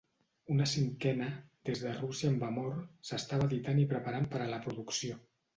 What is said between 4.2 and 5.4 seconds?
per a la producció.